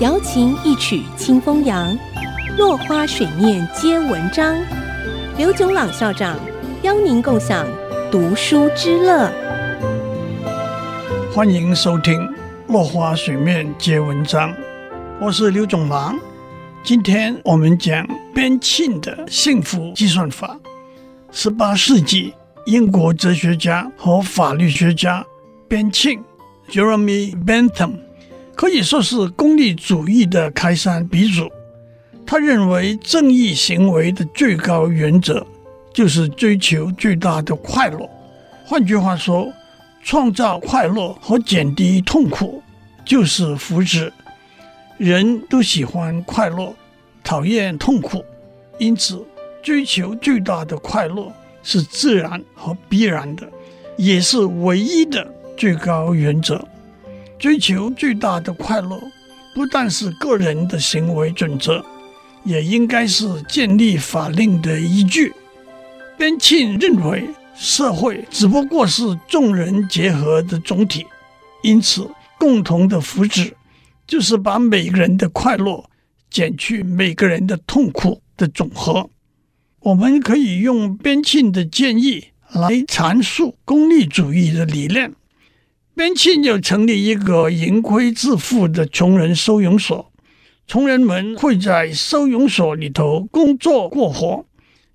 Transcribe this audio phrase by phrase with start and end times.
[0.00, 1.96] 瑶琴一曲清风扬，
[2.58, 4.56] 落花水面皆文章。
[5.36, 6.38] 刘炯朗校长
[6.82, 7.66] 邀您共享
[8.10, 9.30] 读书之乐。
[11.32, 12.20] 欢迎收听
[12.68, 14.50] 《落花水面皆文章》，
[15.20, 16.18] 我是刘炯朗。
[16.82, 20.58] 今天我们讲边沁的幸福计算法。
[21.30, 22.34] 十八世纪，
[22.66, 25.24] 英国哲学家和法律学家
[25.68, 26.18] 边沁
[26.70, 27.92] （Jeremy Bentham）
[28.54, 31.50] 可以说是功利主义的开山鼻祖。
[32.26, 35.44] 他认为正义行为的最高原则
[35.92, 38.08] 就是追求最大的快乐。
[38.64, 39.52] 换句话说，
[40.04, 42.62] 创造快乐和减低痛苦
[43.04, 44.10] 就是福祉。
[44.96, 46.74] 人都喜欢快乐，
[47.24, 48.24] 讨厌痛苦，
[48.78, 49.26] 因此
[49.62, 51.32] 追求最大的快乐
[51.62, 53.48] 是自然和必然的，
[53.96, 56.64] 也是唯一的最高原则。
[57.40, 59.00] 追求最大的快乐
[59.54, 61.82] 不但是个人的行为准则，
[62.44, 65.32] 也应该是建立法令的依据。
[66.18, 71.06] 边沁认为，社会只不过是众人结合的总体，
[71.62, 73.52] 因此共同的福祉。
[74.06, 75.88] 就是把每个人的快乐
[76.28, 79.08] 减去每个人的痛苦的总和。
[79.78, 85.12] 我们可以用边沁的建议来阐述功利主义的理念。
[86.00, 90.10] 边沁就成立一个盈亏自负的穷人收容所，
[90.66, 94.46] 穷人们会在收容所里头工作过活，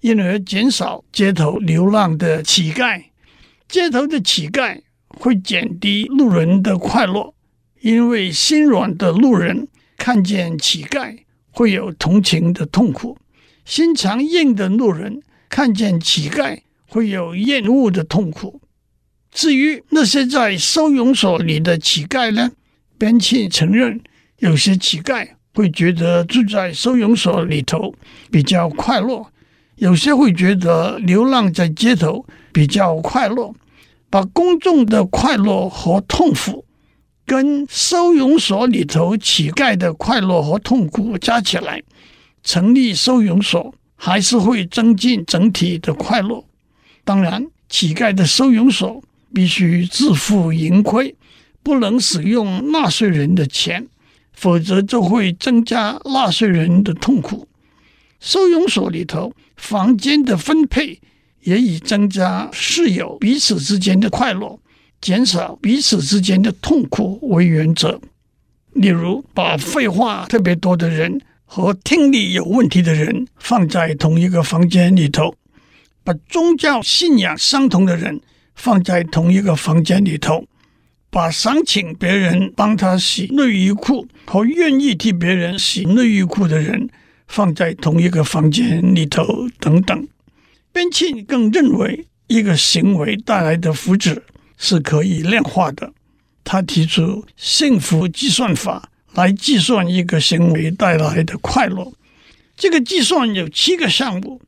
[0.00, 3.02] 因而减少街头流浪的乞丐。
[3.68, 7.34] 街头的乞丐会减低路人的快乐。
[7.80, 9.66] 因为心软的路人
[9.98, 11.18] 看见乞丐
[11.50, 13.18] 会有同情的痛苦，
[13.64, 18.61] 心肠硬的路人看见乞丐会有厌恶的痛苦。
[19.32, 22.52] 至于那些在收容所里的乞丐呢？
[22.98, 24.00] 边沁承认，
[24.38, 27.94] 有些乞丐会觉得住在收容所里头
[28.30, 29.26] 比较快乐，
[29.76, 33.52] 有些会觉得流浪在街头比较快乐。
[34.10, 36.66] 把公众的快乐和痛苦。
[37.24, 41.82] 跟收容所里头乞丐的快乐和痛苦加起来，
[42.42, 46.44] 成立收容所还是会增进整体的快乐。
[47.04, 49.02] 当然，乞丐的收容所
[49.34, 51.14] 必须自负盈亏，
[51.62, 53.86] 不能使用纳税人的钱，
[54.32, 57.48] 否则就会增加纳税人的痛苦。
[58.20, 61.00] 收容所里头房间的分配
[61.40, 64.58] 也以增加室友彼此之间的快乐。
[65.00, 68.00] 减少彼此之间的痛苦为原则，
[68.74, 75.34] 例如把废话特别多的人和听力有问题的人放在同一个房间里头，
[76.04, 78.20] 把宗教信仰相同的人
[78.54, 80.46] 放在同一个房间里头，
[81.10, 86.88] 把想请别人帮他洗内衣裤和愿意替别人洗内衣裤的人
[87.26, 90.08] 放在同一个房间里头等等。
[90.72, 94.22] 边沁更认为，一个行为带来的福祉。
[94.64, 95.92] 是可以量化的。
[96.44, 101.92] 他提出幸福计算法来计算一个行为带来的快乐。
[102.56, 104.40] 这个计算有七个项目，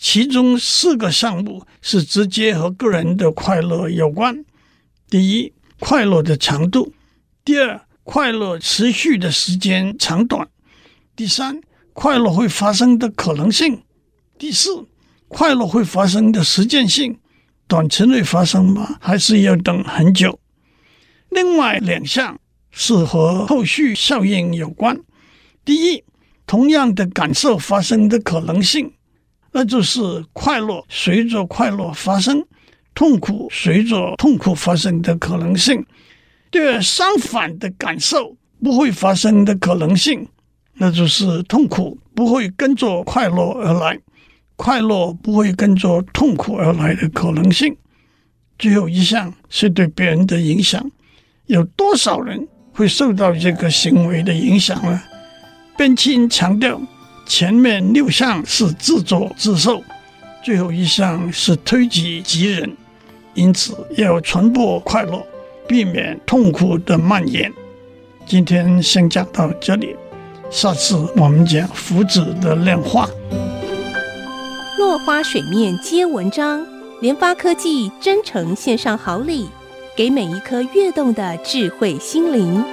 [0.00, 4.42] 其中四个项目是直接和个人的快乐有关。
[5.10, 6.90] 第一，快乐的长度；
[7.44, 10.46] 第二，快乐持续的时间长短；
[11.14, 11.60] 第三，
[11.92, 13.82] 快乐会发生的可能性；
[14.38, 14.86] 第四，
[15.28, 17.18] 快乐会发生的实践性。
[17.68, 18.96] 短期内发生吗？
[19.02, 20.40] 还是要等很久？
[21.28, 22.40] 另外两项
[22.70, 24.98] 是和后续效应有关。
[25.62, 26.02] 第一，
[26.46, 28.94] 同样的感受发生的可能性，
[29.52, 30.00] 那就是
[30.32, 32.44] 快乐随着快乐发生，
[32.94, 35.84] 痛苦随着痛苦发生的可能性。
[36.50, 40.26] 第二，相反的感受不会发生的可能性，
[40.74, 43.98] 那就是痛苦不会跟着快乐而来。
[44.56, 47.74] 快乐不会跟着痛苦而来的可能性。
[48.58, 50.90] 最后一项是对别人的影响，
[51.46, 55.02] 有多少人会受到这个行为的影响呢？
[55.78, 56.78] 边沁强调，
[57.30, 59.80] 前面六项是自作自受，
[60.42, 62.76] 最后一项是推己及人，
[63.34, 65.24] 因此要传播快乐，
[65.68, 67.48] 避免痛苦的蔓延。
[68.26, 69.94] 今天先讲到这里，
[70.50, 73.08] 下次我们讲福祉的量化。
[74.76, 76.66] 落花水面皆文章，
[77.00, 79.48] 联发科技真诚献上好礼，
[79.96, 82.64] 给每一颗跃动的智慧心灵。